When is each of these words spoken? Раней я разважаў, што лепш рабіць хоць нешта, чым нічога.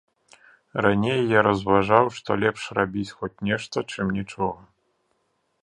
Раней 0.85 1.19
я 1.31 1.39
разважаў, 1.47 2.05
што 2.17 2.37
лепш 2.45 2.63
рабіць 2.79 3.05
хоць 3.19 3.35
нешта, 3.51 3.77
чым 3.97 4.05
нічога. 4.17 4.61